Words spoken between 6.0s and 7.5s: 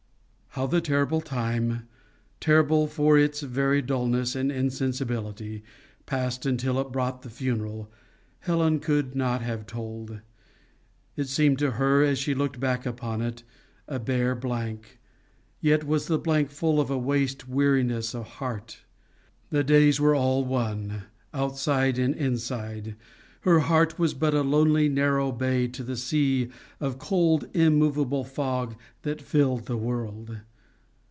passed until it brought the